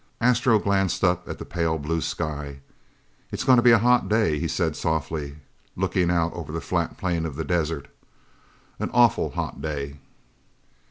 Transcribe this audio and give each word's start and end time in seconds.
Astro 0.19 0.57
glanced 0.57 1.03
up 1.03 1.29
at 1.29 1.37
the 1.37 1.45
pale 1.45 1.77
blue 1.77 2.01
sky. 2.01 2.61
"It's 3.31 3.43
going 3.43 3.57
to 3.57 3.61
be 3.61 3.69
a 3.69 3.77
hot 3.77 4.09
day," 4.09 4.39
he 4.39 4.47
said 4.47 4.75
softly, 4.75 5.35
looking 5.75 6.09
out 6.09 6.33
over 6.33 6.51
the 6.51 6.59
flat 6.59 6.97
plain 6.97 7.23
of 7.23 7.35
the 7.35 7.43
desert, 7.45 7.87
"an 8.79 8.89
awful 8.95 9.29
hot 9.29 9.61
day!" 9.61 9.99